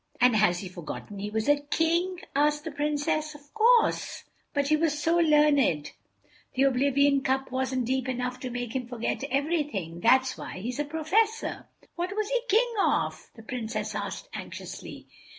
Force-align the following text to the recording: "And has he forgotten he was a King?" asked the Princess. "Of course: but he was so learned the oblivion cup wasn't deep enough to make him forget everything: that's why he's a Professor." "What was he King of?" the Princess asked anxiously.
"And 0.19 0.35
has 0.35 0.61
he 0.61 0.67
forgotten 0.67 1.19
he 1.19 1.29
was 1.29 1.47
a 1.47 1.59
King?" 1.59 2.21
asked 2.35 2.63
the 2.63 2.71
Princess. 2.71 3.35
"Of 3.35 3.53
course: 3.53 4.23
but 4.51 4.69
he 4.69 4.75
was 4.75 4.97
so 4.97 5.17
learned 5.19 5.91
the 6.55 6.63
oblivion 6.63 7.21
cup 7.21 7.51
wasn't 7.51 7.85
deep 7.85 8.09
enough 8.09 8.39
to 8.39 8.49
make 8.49 8.75
him 8.75 8.87
forget 8.87 9.23
everything: 9.25 9.99
that's 9.99 10.39
why 10.39 10.57
he's 10.57 10.79
a 10.79 10.85
Professor." 10.85 11.67
"What 11.97 12.15
was 12.17 12.29
he 12.29 12.41
King 12.49 12.73
of?" 12.83 13.29
the 13.35 13.43
Princess 13.43 13.93
asked 13.93 14.27
anxiously. 14.33 15.05